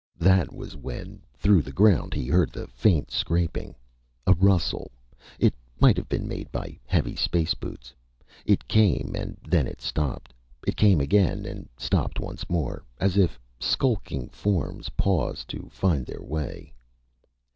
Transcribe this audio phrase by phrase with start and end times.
[0.17, 3.75] That was when, through the ground, he heard the faint scraping.
[4.25, 4.89] A rustle.
[5.37, 7.93] It might have been made by heavy space boots.
[8.43, 10.33] It came, and then it stopped.
[10.65, 12.83] It came again, and stopped once more.
[12.99, 16.73] As if skulking forms paused to find their way.